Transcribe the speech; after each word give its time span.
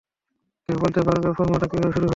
কেউ 0.69 0.77
বলতে 0.79 0.99
পারবে 1.07 1.27
ফরমুলাটা 1.37 1.67
কীভাবে 1.71 1.91
শুরু 1.93 2.05
হয়? 2.05 2.09